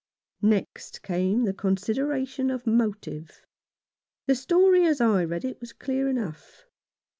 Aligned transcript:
Next 0.41 1.03
came 1.03 1.43
the 1.43 1.53
consideration 1.53 2.49
of 2.49 2.65
motive. 2.65 3.45
The 4.25 4.33
story 4.33 4.83
as 4.87 4.99
I 4.99 5.23
read 5.25 5.45
it 5.45 5.61
was 5.61 5.73
clear 5.73 6.09
enough. 6.09 6.65